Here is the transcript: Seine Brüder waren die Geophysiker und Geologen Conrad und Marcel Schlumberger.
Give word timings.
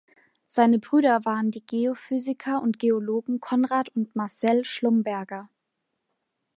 Seine 0.47 0.79
Brüder 0.79 1.25
waren 1.25 1.51
die 1.51 1.63
Geophysiker 1.63 2.59
und 2.63 2.79
Geologen 2.79 3.39
Conrad 3.39 3.89
und 3.89 4.15
Marcel 4.15 4.65
Schlumberger. 4.65 5.47